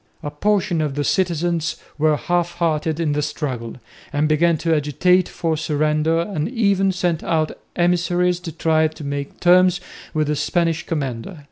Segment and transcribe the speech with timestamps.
[0.23, 3.75] A portion of the citizens were half hearted in the struggle,
[4.11, 9.39] and began to agitate for surrender and even sent out emissaries to try to make
[9.39, 9.79] terms
[10.11, 11.37] with the Spanish commander.